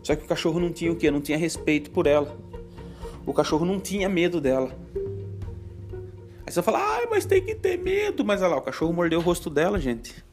Só 0.03 0.17
que 0.17 0.25
o 0.25 0.29
cachorro 0.29 0.59
não 0.59 0.73
tinha 0.73 0.93
o 0.93 0.97
quê? 0.97 1.11
Não 1.11 1.21
tinha 1.21 1.37
respeito 1.39 1.91
por 1.91 2.07
ela. 2.07 2.37
O 3.27 3.33
cachorro 3.33 3.65
não 3.65 3.79
tinha 3.79 4.09
medo 4.09 4.41
dela. 4.41 4.77
Aí 6.47 6.53
você 6.53 6.63
fala, 6.63 6.79
ah, 6.79 7.07
mas 7.11 7.25
tem 7.25 7.43
que 7.43 7.55
ter 7.55 7.79
medo. 7.79 8.25
Mas 8.25 8.43
olha 8.43 8.51
lá, 8.51 8.57
o 8.57 8.63
cachorro 8.63 8.93
mordeu 8.93 9.19
o 9.19 9.23
rosto 9.23 9.49
dela, 9.51 9.79
gente. 9.79 10.25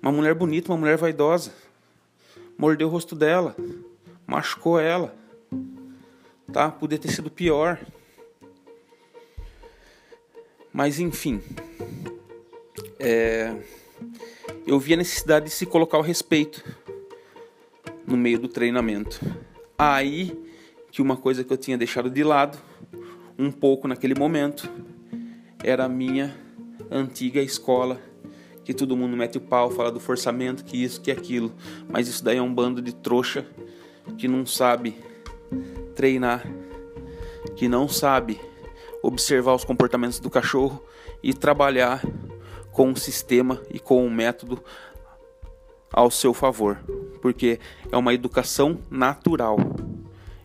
Uma 0.00 0.12
mulher 0.12 0.34
bonita, 0.34 0.72
uma 0.72 0.78
mulher 0.78 0.96
vaidosa. 0.96 1.52
Mordeu 2.56 2.88
o 2.88 2.90
rosto 2.90 3.14
dela. 3.14 3.54
Machucou 4.26 4.78
ela. 4.78 5.14
Tá? 6.52 6.70
Podia 6.70 6.98
ter 6.98 7.08
sido 7.08 7.30
pior. 7.30 7.78
Mas 10.72 10.98
enfim. 10.98 11.42
É... 12.98 13.54
Eu 14.66 14.78
vi 14.78 14.94
a 14.94 14.96
necessidade 14.96 15.46
de 15.46 15.50
se 15.50 15.66
colocar 15.66 15.98
o 15.98 16.02
respeito 16.02 16.64
no 18.10 18.16
meio 18.16 18.38
do 18.38 18.48
treinamento. 18.48 19.20
Aí 19.78 20.36
que 20.90 21.00
uma 21.00 21.16
coisa 21.16 21.44
que 21.44 21.52
eu 21.52 21.56
tinha 21.56 21.78
deixado 21.78 22.10
de 22.10 22.24
lado 22.24 22.58
um 23.38 23.50
pouco 23.50 23.86
naquele 23.86 24.14
momento 24.18 24.68
era 25.62 25.84
a 25.84 25.88
minha 25.88 26.36
antiga 26.90 27.40
escola 27.40 28.00
que 28.64 28.74
todo 28.74 28.96
mundo 28.96 29.16
mete 29.16 29.38
o 29.38 29.40
pau, 29.40 29.70
fala 29.70 29.90
do 29.90 29.98
forçamento, 29.98 30.64
que 30.64 30.82
isso, 30.82 31.00
que 31.00 31.10
aquilo. 31.10 31.52
Mas 31.88 32.08
isso 32.08 32.22
daí 32.22 32.36
é 32.36 32.42
um 32.42 32.54
bando 32.54 32.82
de 32.82 32.94
trouxa 32.94 33.46
que 34.18 34.28
não 34.28 34.44
sabe 34.46 34.94
treinar, 35.94 36.46
que 37.56 37.68
não 37.68 37.88
sabe 37.88 38.40
observar 39.02 39.54
os 39.54 39.64
comportamentos 39.64 40.20
do 40.20 40.30
cachorro 40.30 40.84
e 41.22 41.32
trabalhar 41.32 42.02
com 42.70 42.90
um 42.90 42.96
sistema 42.96 43.60
e 43.72 43.80
com 43.80 44.06
um 44.06 44.10
método 44.10 44.62
ao 45.92 46.10
seu 46.10 46.32
favor, 46.32 46.78
porque 47.20 47.58
é 47.90 47.96
uma 47.96 48.14
educação 48.14 48.78
natural. 48.90 49.58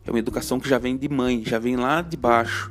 É 0.06 0.10
uma 0.12 0.20
educação 0.20 0.60
que 0.60 0.70
já 0.70 0.78
vem 0.78 0.96
de 0.96 1.10
mãe, 1.10 1.44
já 1.44 1.58
vem 1.58 1.76
lá 1.76 2.02
de 2.02 2.16
baixo. 2.16 2.70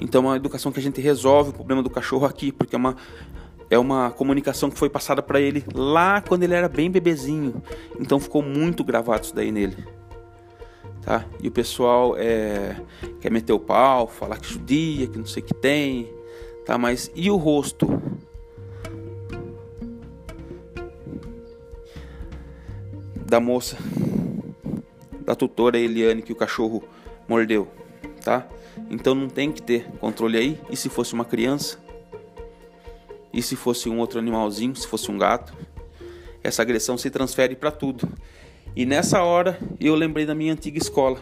Então 0.00 0.24
é 0.24 0.26
uma 0.28 0.36
educação 0.36 0.72
que 0.72 0.80
a 0.80 0.82
gente 0.82 1.00
resolve 1.00 1.50
o 1.50 1.52
problema 1.52 1.82
do 1.82 1.90
cachorro 1.90 2.26
aqui, 2.26 2.50
porque 2.50 2.74
é 2.74 2.78
uma 2.78 2.96
é 3.68 3.78
uma 3.78 4.10
comunicação 4.10 4.68
que 4.68 4.76
foi 4.76 4.90
passada 4.90 5.22
para 5.22 5.40
ele 5.40 5.64
lá 5.72 6.20
quando 6.20 6.42
ele 6.42 6.54
era 6.54 6.68
bem 6.68 6.90
bebezinho. 6.90 7.62
Então 8.00 8.18
ficou 8.18 8.42
muito 8.42 8.82
gravado 8.82 9.24
isso 9.24 9.34
daí 9.34 9.52
nele. 9.52 9.76
Tá? 11.02 11.24
E 11.40 11.48
o 11.48 11.52
pessoal 11.52 12.16
é, 12.18 12.76
quer 13.20 13.30
meter 13.30 13.52
o 13.52 13.60
pau, 13.60 14.08
falar 14.08 14.38
que 14.38 14.52
judia, 14.52 15.06
que 15.06 15.16
não 15.16 15.24
sei 15.24 15.42
o 15.42 15.46
que 15.46 15.54
tem. 15.54 16.12
Tá? 16.66 16.76
Mas 16.76 17.12
e 17.14 17.30
o 17.30 17.36
rosto? 17.36 17.86
Da 23.30 23.38
moça, 23.38 23.78
da 25.24 25.36
tutora 25.36 25.78
Eliane 25.78 26.20
que 26.20 26.32
o 26.32 26.36
cachorro 26.36 26.82
mordeu, 27.28 27.68
tá? 28.24 28.46
Então 28.90 29.14
não 29.14 29.28
tem 29.28 29.52
que 29.52 29.62
ter 29.62 29.86
controle 30.00 30.36
aí. 30.36 30.60
E 30.68 30.76
se 30.76 30.88
fosse 30.88 31.14
uma 31.14 31.24
criança? 31.24 31.78
e 33.32 33.42
se 33.42 33.56
fosse 33.56 33.88
um 33.88 33.98
outro 33.98 34.18
animalzinho, 34.18 34.74
se 34.74 34.86
fosse 34.86 35.10
um 35.10 35.18
gato, 35.18 35.54
essa 36.42 36.62
agressão 36.62 36.98
se 36.98 37.10
transfere 37.10 37.54
para 37.54 37.70
tudo. 37.70 38.08
E 38.74 38.84
nessa 38.84 39.22
hora 39.22 39.58
eu 39.80 39.94
lembrei 39.94 40.26
da 40.26 40.34
minha 40.34 40.52
antiga 40.52 40.78
escola, 40.78 41.18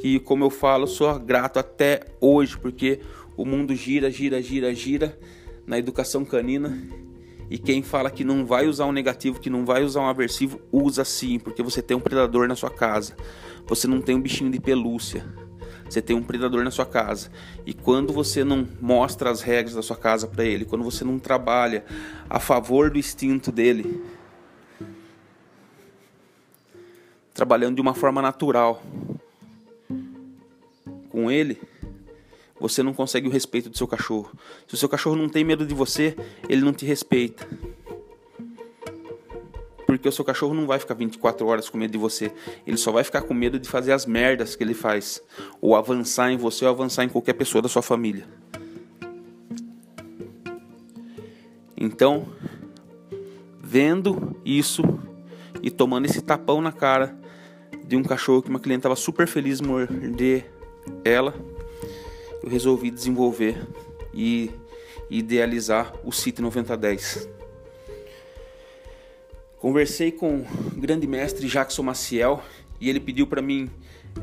que 0.00 0.18
como 0.18 0.44
eu 0.44 0.50
falo, 0.50 0.86
sou 0.86 1.18
grato 1.18 1.58
até 1.58 2.02
hoje, 2.20 2.56
porque 2.58 3.00
o 3.36 3.44
mundo 3.44 3.74
gira, 3.74 4.10
gira, 4.10 4.42
gira, 4.42 4.74
gira 4.74 5.18
na 5.66 5.78
educação 5.78 6.24
canina. 6.24 6.76
E 7.50 7.58
quem 7.58 7.82
fala 7.82 8.10
que 8.10 8.24
não 8.24 8.44
vai 8.44 8.66
usar 8.66 8.86
um 8.86 8.92
negativo, 8.92 9.40
que 9.40 9.48
não 9.48 9.64
vai 9.64 9.82
usar 9.82 10.00
um 10.00 10.06
aversivo, 10.06 10.60
usa 10.70 11.04
sim, 11.04 11.38
porque 11.38 11.62
você 11.62 11.80
tem 11.80 11.96
um 11.96 12.00
predador 12.00 12.46
na 12.46 12.54
sua 12.54 12.70
casa. 12.70 13.16
Você 13.66 13.86
não 13.86 14.00
tem 14.00 14.16
um 14.16 14.20
bichinho 14.20 14.50
de 14.50 14.60
pelúcia. 14.60 15.24
Você 15.88 16.02
tem 16.02 16.14
um 16.14 16.22
predador 16.22 16.62
na 16.62 16.70
sua 16.70 16.84
casa. 16.84 17.30
E 17.64 17.72
quando 17.72 18.12
você 18.12 18.44
não 18.44 18.68
mostra 18.80 19.30
as 19.30 19.40
regras 19.40 19.74
da 19.74 19.82
sua 19.82 19.96
casa 19.96 20.26
para 20.26 20.44
ele, 20.44 20.66
quando 20.66 20.84
você 20.84 21.02
não 21.04 21.18
trabalha 21.18 21.84
a 22.28 22.38
favor 22.38 22.90
do 22.90 22.98
instinto 22.98 23.50
dele, 23.50 24.02
trabalhando 27.32 27.76
de 27.76 27.80
uma 27.80 27.94
forma 27.94 28.20
natural 28.20 28.82
com 31.08 31.30
ele, 31.30 31.58
você 32.60 32.82
não 32.82 32.92
consegue 32.92 33.28
o 33.28 33.30
respeito 33.30 33.68
do 33.68 33.76
seu 33.76 33.86
cachorro. 33.86 34.30
Se 34.66 34.74
o 34.74 34.76
seu 34.76 34.88
cachorro 34.88 35.16
não 35.16 35.28
tem 35.28 35.44
medo 35.44 35.64
de 35.64 35.74
você, 35.74 36.16
ele 36.48 36.62
não 36.62 36.72
te 36.72 36.84
respeita. 36.84 37.46
Porque 39.86 40.08
o 40.08 40.12
seu 40.12 40.24
cachorro 40.24 40.52
não 40.52 40.66
vai 40.66 40.78
ficar 40.78 40.94
24 40.94 41.46
horas 41.46 41.68
com 41.68 41.78
medo 41.78 41.92
de 41.92 41.98
você. 41.98 42.30
Ele 42.66 42.76
só 42.76 42.92
vai 42.92 43.02
ficar 43.02 43.22
com 43.22 43.32
medo 43.32 43.58
de 43.58 43.68
fazer 43.68 43.92
as 43.92 44.04
merdas 44.04 44.54
que 44.54 44.62
ele 44.62 44.74
faz. 44.74 45.22
Ou 45.60 45.74
avançar 45.74 46.30
em 46.30 46.36
você 46.36 46.64
ou 46.64 46.70
avançar 46.70 47.04
em 47.04 47.08
qualquer 47.08 47.32
pessoa 47.32 47.62
da 47.62 47.68
sua 47.68 47.80
família. 47.80 48.26
Então, 51.76 52.26
vendo 53.60 54.36
isso 54.44 54.82
e 55.62 55.70
tomando 55.70 56.06
esse 56.06 56.20
tapão 56.20 56.60
na 56.60 56.72
cara 56.72 57.16
de 57.84 57.96
um 57.96 58.02
cachorro 58.02 58.42
que 58.42 58.50
uma 58.50 58.60
cliente 58.60 58.80
estava 58.80 58.96
super 58.96 59.26
feliz 59.26 59.58
de 59.60 59.66
morder 59.66 60.52
ela 61.04 61.34
eu 62.48 62.50
resolvi 62.50 62.90
desenvolver 62.90 63.68
e 64.12 64.50
idealizar 65.10 65.92
o 66.02 66.10
City 66.10 66.40
9010. 66.40 67.28
Conversei 69.58 70.10
com 70.10 70.38
o 70.38 70.80
grande 70.80 71.06
mestre 71.06 71.46
Jackson 71.46 71.82
Maciel 71.82 72.42
e 72.80 72.88
ele 72.88 73.00
pediu 73.00 73.26
para 73.26 73.42
mim 73.42 73.68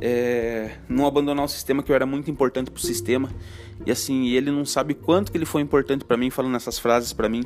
é, 0.02 0.78
não 0.90 1.06
abandonar 1.06 1.46
o 1.46 1.48
sistema 1.48 1.84
que 1.84 1.92
eu 1.92 1.96
era 1.96 2.06
muito 2.06 2.32
importante 2.32 2.72
para 2.72 2.80
o 2.80 2.82
sistema. 2.82 3.30
E 3.86 3.92
assim 3.92 4.30
ele 4.30 4.50
não 4.50 4.66
sabe 4.66 4.96
quanto 4.96 5.32
que 5.32 5.38
ele 5.38 5.46
foi 5.46 5.62
importante 5.62 6.04
para 6.04 6.18
mim 6.18 6.30
falando 6.30 6.56
essas 6.56 6.80
frases 6.80 7.14
para 7.14 7.30
mim. 7.30 7.44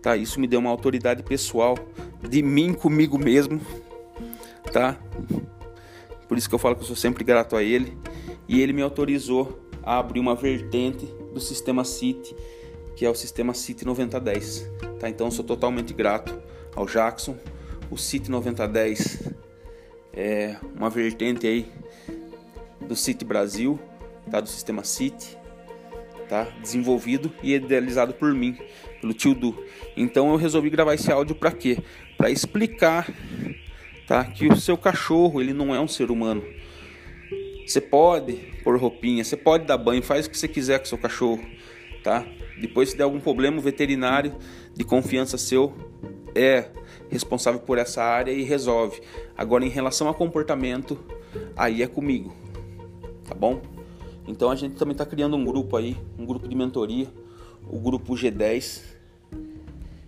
Tá 0.00 0.16
isso 0.16 0.38
me 0.38 0.46
deu 0.46 0.60
uma 0.60 0.70
autoridade 0.70 1.22
pessoal 1.22 1.76
de 2.26 2.42
mim 2.42 2.72
comigo 2.72 3.18
mesmo 3.18 3.60
tá? 4.70 4.96
Por 6.28 6.38
isso 6.38 6.48
que 6.48 6.54
eu 6.54 6.58
falo 6.58 6.76
que 6.76 6.82
eu 6.82 6.86
sou 6.86 6.96
sempre 6.96 7.24
grato 7.24 7.56
a 7.56 7.62
ele. 7.62 7.98
E 8.48 8.60
ele 8.60 8.72
me 8.72 8.82
autorizou 8.82 9.69
a 9.82 9.98
abrir 9.98 10.20
uma 10.20 10.34
vertente 10.34 11.06
do 11.32 11.40
sistema 11.40 11.84
City, 11.84 12.34
que 12.96 13.04
é 13.04 13.10
o 13.10 13.14
sistema 13.14 13.54
City 13.54 13.84
9010. 13.84 14.70
Tá? 14.98 15.08
Então 15.08 15.30
sou 15.30 15.44
totalmente 15.44 15.92
grato 15.92 16.40
ao 16.74 16.86
Jackson. 16.86 17.36
O 17.90 17.96
City 17.96 18.30
9010 18.30 19.30
é 20.12 20.56
uma 20.76 20.90
vertente 20.90 21.46
aí 21.46 21.66
do 22.80 22.94
City 22.94 23.24
Brasil, 23.24 23.78
tá? 24.30 24.40
do 24.40 24.48
sistema 24.48 24.84
City, 24.84 25.36
tá? 26.28 26.44
desenvolvido 26.60 27.32
e 27.42 27.54
idealizado 27.54 28.12
por 28.12 28.32
mim, 28.34 28.56
pelo 29.00 29.14
tio 29.14 29.34
Du. 29.34 29.64
Então 29.96 30.30
eu 30.30 30.36
resolvi 30.36 30.70
gravar 30.70 30.94
esse 30.94 31.10
áudio 31.10 31.34
para 31.34 31.52
quê? 31.52 31.78
Para 32.16 32.30
explicar 32.30 33.08
tá? 34.06 34.24
que 34.24 34.46
o 34.46 34.56
seu 34.56 34.76
cachorro 34.76 35.40
ele 35.40 35.52
não 35.52 35.74
é 35.74 35.80
um 35.80 35.88
ser 35.88 36.10
humano 36.10 36.44
você 37.70 37.80
pode 37.80 38.32
pôr 38.64 38.76
roupinha, 38.76 39.22
você 39.22 39.36
pode 39.36 39.64
dar 39.64 39.78
banho, 39.78 40.02
faz 40.02 40.26
o 40.26 40.30
que 40.30 40.36
você 40.36 40.48
quiser 40.48 40.80
com 40.80 40.86
seu 40.86 40.98
cachorro, 40.98 41.40
tá? 42.02 42.26
Depois 42.60 42.90
se 42.90 42.96
der 42.96 43.04
algum 43.04 43.20
problema, 43.20 43.58
o 43.58 43.60
veterinário 43.60 44.34
de 44.74 44.82
confiança 44.82 45.38
seu 45.38 45.72
é 46.34 46.68
responsável 47.08 47.60
por 47.60 47.78
essa 47.78 48.02
área 48.02 48.32
e 48.32 48.42
resolve. 48.42 49.00
Agora 49.36 49.64
em 49.64 49.68
relação 49.68 50.08
a 50.08 50.14
comportamento, 50.14 50.98
aí 51.56 51.80
é 51.80 51.86
comigo. 51.86 52.34
Tá 53.24 53.36
bom? 53.36 53.62
Então 54.26 54.50
a 54.50 54.56
gente 54.56 54.74
também 54.74 54.92
está 54.92 55.06
criando 55.06 55.36
um 55.36 55.44
grupo 55.44 55.76
aí, 55.76 55.96
um 56.18 56.26
grupo 56.26 56.48
de 56.48 56.56
mentoria, 56.56 57.06
o 57.68 57.78
grupo 57.78 58.14
G10. 58.14 58.82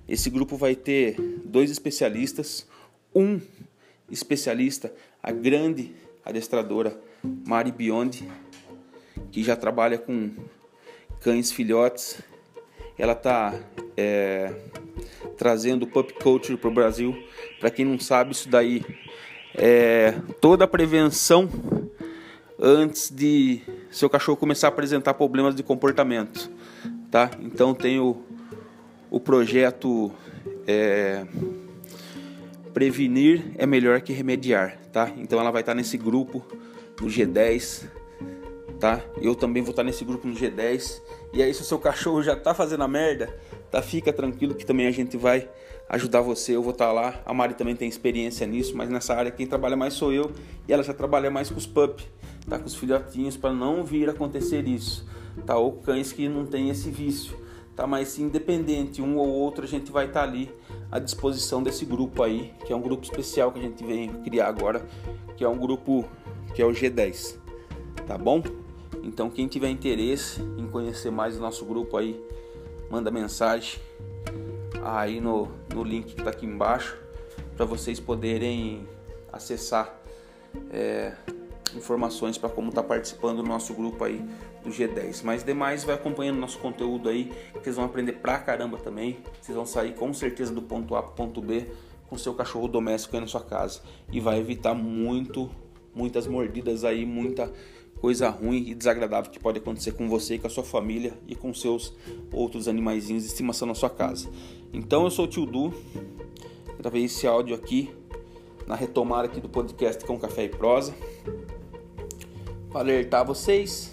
Esse 0.09 0.29
grupo 0.31 0.57
vai 0.57 0.75
ter 0.75 1.15
dois 1.45 1.71
especialistas, 1.71 2.67
um 3.15 3.41
especialista, 4.11 4.93
a 5.23 5.31
grande 5.31 5.95
adestradora 6.25 7.01
Mari 7.25 7.73
Biondi, 7.73 8.29
que 9.31 9.43
já 9.43 9.57
trabalha 9.57 9.99
com 9.99 10.31
cães 11.21 11.53
filhotes. 11.53 12.21
Ela 12.99 13.13
está 13.13 13.55
é, 13.97 14.53
trazendo 15.37 15.87
Pup 15.87 16.13
Culture 16.15 16.57
para 16.57 16.69
o 16.69 16.75
Brasil. 16.75 17.17
Para 17.61 17.71
quem 17.71 17.85
não 17.85 17.99
sabe, 17.99 18.33
isso 18.33 18.49
daí 18.49 18.85
é 19.55 20.15
toda 20.41 20.65
a 20.65 20.69
prevenção 20.69 21.49
antes 22.59 23.11
de 23.11 23.61
seu 23.91 24.09
cachorro 24.09 24.37
começar 24.37 24.69
a 24.69 24.71
apresentar 24.71 25.15
problemas 25.15 25.55
de 25.55 25.63
comportamento, 25.63 26.51
tá? 27.11 27.31
Então 27.41 27.75
tem 27.75 27.99
o, 27.99 28.23
o 29.11 29.19
projeto 29.19 30.13
é, 30.67 31.27
prevenir 32.73 33.53
é 33.59 33.67
melhor 33.67 34.01
que 34.01 34.13
remediar, 34.13 34.79
tá? 34.93 35.11
Então 35.17 35.41
ela 35.41 35.51
vai 35.51 35.63
estar 35.63 35.75
nesse 35.75 35.99
grupo 35.99 36.45
no 37.01 37.09
G10, 37.09 37.87
tá? 38.79 39.01
Eu 39.21 39.35
também 39.35 39.63
vou 39.63 39.71
estar 39.71 39.83
nesse 39.83 40.05
grupo 40.05 40.27
no 40.27 40.35
G10. 40.35 41.01
E 41.33 41.43
aí 41.43 41.53
se 41.55 41.63
o 41.63 41.65
seu 41.65 41.79
cachorro 41.79 42.23
já 42.23 42.37
tá 42.37 42.55
fazendo 42.55 42.83
a 42.83 42.89
merda, 42.89 43.35
tá? 43.71 43.81
Fica 43.81 44.13
tranquilo 44.13 44.55
que 44.55 44.67
também 44.67 44.87
a 44.87 44.91
gente 44.91 45.17
vai 45.17 45.49
ajudar 45.89 46.21
você. 46.21 46.57
Eu 46.57 46.63
vou 46.63 46.73
estar 46.73 46.93
lá. 46.93 47.21
A 47.25 47.33
Mari 47.33 47.55
também 47.55 47.77
tem 47.77 47.89
experiência 47.89 48.47
nisso, 48.47 48.77
mas 48.77 48.89
nessa 48.89 49.15
área 49.15 49.31
quem 49.31 49.47
trabalha 49.47 49.77
mais 49.77 49.95
sou 49.95 50.13
eu 50.13 50.33
e 50.67 50.73
ela 50.73 50.83
já 50.83 50.93
trabalha 50.93 51.31
mais 51.31 51.51
com 51.51 51.59
os 51.59 51.67
pup, 51.67 52.01
tá? 52.49 52.59
Com 52.59 52.67
os 52.67 52.75
filhotinhos 52.75 53.37
para 53.37 53.53
não 53.53 53.85
vir 53.85 54.09
acontecer 54.09 54.67
isso, 54.67 55.07
tá? 55.47 55.57
Ou 55.57 55.73
cães 55.73 56.13
que 56.13 56.29
não 56.29 56.47
tem 56.47 56.71
esse 56.71 56.91
vício 56.91 57.37
tá? 57.77 57.87
Mas 57.87 58.19
independente, 58.19 59.03
um 59.03 59.17
ou 59.17 59.29
outro, 59.29 59.65
a 59.65 59.69
gente 59.69 59.91
vai 59.91 60.07
estar 60.07 60.21
tá 60.21 60.27
ali 60.27 60.51
à 60.91 60.99
disposição 60.99 61.63
desse 61.63 61.85
grupo 61.85 62.23
aí, 62.23 62.53
que 62.65 62.73
é 62.73 62.77
um 62.77 62.81
grupo 62.83 63.05
especial 63.05 63.53
que 63.53 63.59
a 63.59 63.63
gente 63.63 63.85
vem 63.85 64.09
criar 64.23 64.49
agora, 64.49 64.87
que 65.37 65.45
é 65.45 65.49
um 65.49 65.59
grupo 65.59 66.05
que 66.55 66.61
é 66.61 66.67
o 66.67 66.71
G10, 66.71 67.37
tá 68.07 68.19
bom? 68.19 68.43
Então 69.03 69.31
quem 69.31 69.49
tiver 69.49 69.71
interesse 69.71 70.41
em 70.57 70.67
conhecer 70.67 71.11
mais 71.11 71.37
o 71.37 71.41
nosso 71.41 71.65
grupo 71.65 71.97
aí, 71.97 72.21
manda 72.91 73.11
mensagem 73.11 73.81
aí 74.85 75.21
no, 75.21 75.49
no 75.75 75.83
link 75.83 76.15
que 76.15 76.21
está 76.21 76.31
aqui 76.31 76.45
embaixo 76.45 76.97
para 77.57 77.65
vocês 77.65 77.99
poderem 77.99 78.87
acessar 79.33 79.99
é, 80.71 81.15
informações 81.75 82.37
para 82.37 82.51
como 82.51 82.71
tá 82.71 82.83
participando 82.83 83.39
do 83.39 83.49
nosso 83.49 83.73
grupo 83.75 84.05
aí 84.05 84.23
do 84.63 84.71
G10. 84.71 85.23
Mas 85.25 85.45
demais 85.45 85.85
vai 85.85 85.95
acompanhando 85.95 86.39
nosso 86.39 86.59
conteúdo 86.59 87.09
aí, 87.09 87.33
vocês 87.55 87.77
vão 87.77 87.85
aprender 87.85 88.13
pra 88.15 88.39
caramba 88.39 88.79
também. 88.79 89.19
Vocês 89.41 89.57
vão 89.57 89.67
sair 89.67 89.95
com 89.95 90.13
certeza 90.13 90.53
do 90.53 90.63
ponto 90.63 90.95
A 90.95 91.03
para 91.03 91.13
ponto 91.13 91.41
B 91.41 91.67
com 92.09 92.19
seu 92.19 92.35
cachorro 92.35 92.69
doméstico 92.69 93.17
aí 93.17 93.21
na 93.21 93.27
sua 93.27 93.41
casa 93.41 93.81
e 94.11 94.21
vai 94.21 94.39
evitar 94.39 94.75
muito 94.75 95.51
muitas 95.95 96.27
mordidas 96.27 96.85
aí, 96.85 97.05
muita 97.05 97.53
coisa 98.01 98.29
ruim 98.29 98.69
e 98.69 98.75
desagradável 98.75 99.31
que 99.31 99.39
pode 99.39 99.59
acontecer 99.59 99.93
com 99.93 100.09
você, 100.09 100.39
com 100.39 100.47
a 100.47 100.51
sua 100.51 100.65
família 100.65 101.15
e 101.27 101.37
com 101.37 101.55
seus 101.55 101.95
outros 102.33 102.67
animaizinhos 102.67 103.23
de 103.23 103.29
estimação 103.29 103.69
na 103.69 103.75
sua 103.75 103.91
casa. 103.91 104.29
Então 104.73 105.05
eu 105.05 105.11
sou 105.11 105.27
o 105.27 105.29
tio 105.29 105.47
Du, 105.47 105.73
gravei 106.79 107.05
esse 107.05 107.27
áudio 107.27 107.55
aqui 107.55 107.95
na 108.67 108.75
retomada 108.75 109.27
aqui 109.27 109.41
do 109.41 109.49
podcast 109.49 110.05
com 110.05 110.19
Café 110.19 110.45
e 110.45 110.49
Prosa 110.49 110.95
para 112.71 112.81
alertar 112.81 113.25
vocês 113.25 113.93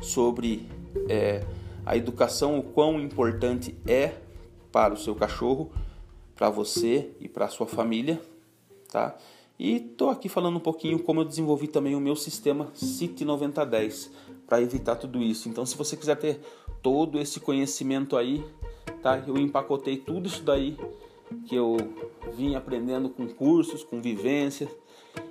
sobre 0.00 0.68
é, 1.08 1.44
a 1.84 1.96
educação, 1.96 2.58
o 2.58 2.62
quão 2.62 3.00
importante 3.00 3.74
é 3.86 4.14
para 4.72 4.94
o 4.94 4.96
seu 4.96 5.14
cachorro, 5.14 5.70
para 6.34 6.48
você 6.48 7.10
e 7.20 7.28
para 7.28 7.46
a 7.46 7.48
sua 7.48 7.66
família, 7.66 8.20
tá? 8.90 9.16
E 9.58 9.78
tô 9.78 10.08
aqui 10.08 10.28
falando 10.28 10.56
um 10.56 10.60
pouquinho 10.60 10.98
como 10.98 11.20
eu 11.20 11.24
desenvolvi 11.24 11.68
também 11.68 11.94
o 11.94 12.00
meu 12.00 12.16
sistema 12.16 12.70
City 12.72 13.26
9010 13.26 14.10
para 14.46 14.62
evitar 14.62 14.96
tudo 14.96 15.22
isso. 15.22 15.48
Então, 15.48 15.66
se 15.66 15.76
você 15.76 15.96
quiser 15.96 16.16
ter 16.16 16.40
todo 16.82 17.18
esse 17.18 17.40
conhecimento 17.40 18.16
aí, 18.16 18.42
tá? 19.02 19.22
Eu 19.26 19.36
empacotei 19.36 19.98
tudo 19.98 20.28
isso 20.28 20.42
daí 20.42 20.78
que 21.46 21.54
eu 21.54 21.76
vim 22.34 22.54
aprendendo 22.54 23.08
com 23.10 23.28
cursos, 23.28 23.84
com 23.84 24.00
vivência, 24.00 24.68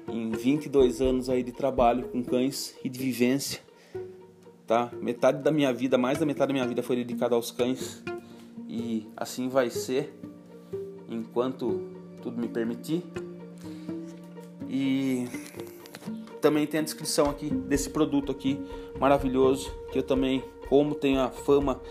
em 0.08 0.30
22 0.32 1.02
anos 1.02 1.30
aí 1.30 1.44
de 1.44 1.52
trabalho 1.52 2.08
com 2.10 2.24
cães 2.24 2.76
e 2.84 2.90
de 2.90 3.00
vivência, 3.00 3.62
tá? 4.70 4.92
Metade 5.02 5.42
da 5.42 5.52
minha 5.52 5.74
vida, 5.74 5.98
mais 5.98 6.20
da 6.20 6.28
metade 6.28 6.50
da 6.50 6.54
minha 6.54 6.68
vida 6.68 6.84
foi 6.84 6.96
dedicada 6.98 7.34
aos 7.34 7.50
cães 7.50 8.04
e 8.68 9.08
assim 9.18 9.50
vai 9.50 9.72
ser 9.72 10.14
enquanto 11.10 11.90
tudo 12.22 12.40
me 12.40 12.48
permitir. 12.48 13.04
E 14.70 15.28
também 16.40 16.68
tem 16.68 16.82
a 16.82 16.84
descrição 16.84 17.32
aqui 17.32 17.50
desse 17.50 17.90
produto 17.90 18.32
aqui 18.32 18.64
maravilhoso 19.00 19.74
que 19.92 19.98
eu 19.98 20.04
também, 20.04 20.44
como 20.70 20.94
tenho 20.94 21.20
a 21.20 21.30
fama 21.30 21.82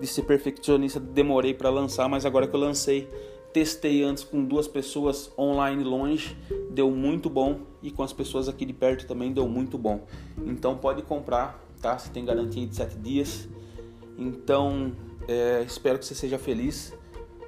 de 0.00 0.06
ser 0.06 0.22
perfeccionista, 0.22 0.98
demorei 0.98 1.52
para 1.52 1.68
lançar, 1.68 2.08
mas 2.08 2.24
agora 2.24 2.48
que 2.48 2.56
eu 2.56 2.60
lancei, 2.60 3.10
testei 3.52 4.02
antes 4.02 4.24
com 4.24 4.42
duas 4.42 4.66
pessoas 4.66 5.30
online 5.38 5.84
longe, 5.84 6.34
deu 6.70 6.90
muito 6.90 7.28
bom 7.28 7.60
e 7.82 7.90
com 7.90 8.02
as 8.02 8.14
pessoas 8.14 8.48
aqui 8.48 8.64
de 8.64 8.72
perto 8.72 9.06
também 9.06 9.34
deu 9.34 9.46
muito 9.46 9.76
bom. 9.76 10.06
Então 10.46 10.78
pode 10.78 11.02
comprar, 11.02 11.62
tá? 11.82 11.98
Você 11.98 12.08
tem 12.08 12.24
garantia 12.24 12.66
de 12.66 12.74
7 12.74 12.96
dias. 12.98 13.48
Então 14.16 14.92
é, 15.28 15.62
espero 15.66 15.98
que 15.98 16.06
você 16.06 16.14
seja 16.14 16.38
feliz, 16.38 16.94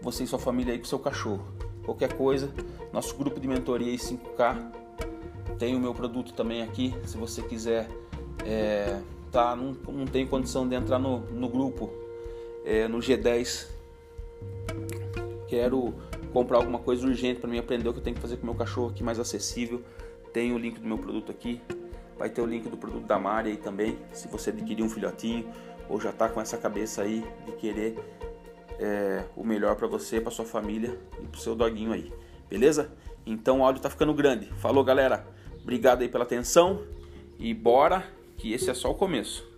você 0.02 0.24
e 0.24 0.26
sua 0.26 0.38
família 0.38 0.72
aí 0.74 0.78
com 0.78 0.84
seu 0.84 0.98
cachorro. 0.98 1.46
Qualquer 1.84 2.14
coisa, 2.14 2.52
nosso 2.92 3.14
grupo 3.16 3.38
de 3.38 3.46
mentoria 3.46 3.88
aí 3.88 3.96
5K 3.96 4.84
tem 5.58 5.76
o 5.76 5.80
meu 5.80 5.94
produto 5.94 6.32
também 6.32 6.62
aqui, 6.62 6.94
se 7.04 7.16
você 7.16 7.42
quiser. 7.42 7.88
É, 8.44 9.00
tá, 9.30 9.54
não, 9.54 9.72
não 9.88 10.04
tem 10.04 10.26
condição 10.26 10.68
de 10.68 10.74
entrar 10.74 10.98
no, 10.98 11.20
no 11.20 11.48
grupo, 11.48 11.90
é, 12.64 12.88
no 12.88 12.98
G10. 12.98 13.68
Quero 15.46 15.94
comprar 16.32 16.58
alguma 16.58 16.78
coisa 16.78 17.06
urgente 17.06 17.40
para 17.40 17.48
mim 17.48 17.58
aprender 17.58 17.88
o 17.88 17.92
que 17.92 18.00
eu 18.00 18.02
tenho 18.02 18.16
que 18.16 18.22
fazer 18.22 18.36
com 18.36 18.42
o 18.42 18.46
meu 18.46 18.54
cachorro 18.54 18.90
aqui 18.90 19.02
mais 19.02 19.18
acessível. 19.20 19.82
Tem 20.32 20.52
o 20.52 20.58
link 20.58 20.80
do 20.80 20.86
meu 20.86 20.98
produto 20.98 21.30
aqui. 21.30 21.60
Vai 22.18 22.30
ter 22.30 22.40
o 22.40 22.46
link 22.46 22.68
do 22.68 22.76
produto 22.76 23.06
da 23.06 23.18
Mari 23.18 23.50
aí 23.50 23.56
também, 23.56 23.98
se 24.12 24.28
você 24.28 24.50
adquirir 24.50 24.82
um 24.82 24.88
filhotinho 24.88 25.50
ou 25.88 26.00
já 26.00 26.10
está 26.10 26.28
com 26.28 26.40
essa 26.40 26.56
cabeça 26.56 27.02
aí 27.02 27.24
de 27.44 27.52
querer 27.52 27.98
é, 28.78 29.24
o 29.36 29.44
melhor 29.44 29.76
para 29.76 29.86
você, 29.86 30.20
para 30.20 30.30
sua 30.30 30.44
família 30.44 30.98
e 31.22 31.26
para 31.26 31.40
seu 31.40 31.54
doguinho 31.54 31.92
aí. 31.92 32.12
Beleza? 32.48 32.92
Então 33.26 33.60
o 33.60 33.64
áudio 33.64 33.78
está 33.78 33.90
ficando 33.90 34.14
grande. 34.14 34.46
Falou, 34.56 34.84
galera. 34.84 35.26
Obrigado 35.62 36.02
aí 36.02 36.08
pela 36.08 36.24
atenção 36.24 36.82
e 37.38 37.54
bora 37.54 38.04
que 38.36 38.52
esse 38.52 38.70
é 38.70 38.74
só 38.74 38.90
o 38.90 38.94
começo. 38.94 39.53